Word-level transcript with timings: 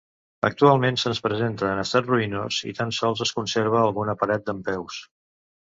Actualment 0.47 0.95
se’ns 1.01 1.21
presenta 1.25 1.69
en 1.73 1.83
estat 1.83 2.09
ruïnós, 2.13 2.59
i 2.73 2.75
tan 2.81 2.95
sols 3.03 3.23
es 3.29 3.37
conserva 3.39 3.81
alguna 3.85 4.19
paret 4.25 4.51
dempeus. 4.51 5.01